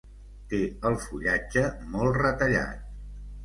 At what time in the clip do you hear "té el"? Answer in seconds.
0.53-0.97